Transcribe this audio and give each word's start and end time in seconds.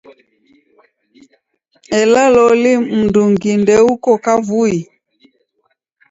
Ela 1.99 2.23
loli 2.33 2.71
mndungi 2.99 3.51
ndeuko 3.61 4.11
kavui? 4.25 4.77